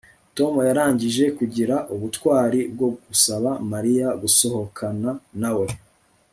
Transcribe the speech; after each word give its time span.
Tom 0.37 0.53
yarangije 0.67 1.23
kugira 1.37 1.75
ubutwari 1.93 2.59
bwo 2.73 2.87
gusaba 3.07 3.49
Mariya 3.71 4.07
gusohokana 4.21 5.09
nawe 5.41 5.67